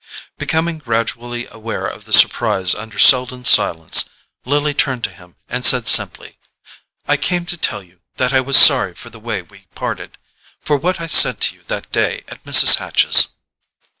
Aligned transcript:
Becoming 0.39 0.79
gradually 0.79 1.45
aware 1.51 1.85
of 1.85 2.05
the 2.05 2.11
surprise 2.11 2.73
under 2.73 2.97
Selden's 2.97 3.51
silence, 3.51 4.09
Lily 4.45 4.73
turned 4.73 5.03
to 5.03 5.11
him 5.11 5.35
and 5.47 5.63
said 5.63 5.87
simply: 5.87 6.39
"I 7.07 7.17
came 7.17 7.45
to 7.45 7.55
tell 7.55 7.83
you 7.83 7.99
that 8.15 8.33
I 8.33 8.41
was 8.41 8.57
sorry 8.57 8.95
for 8.95 9.11
the 9.11 9.19
way 9.19 9.43
we 9.43 9.67
parted—for 9.75 10.75
what 10.77 10.99
I 10.99 11.05
said 11.05 11.39
to 11.41 11.55
you 11.55 11.61
that 11.65 11.91
day 11.91 12.23
at 12.29 12.43
Mrs. 12.45 12.77
Hatch's." 12.77 13.27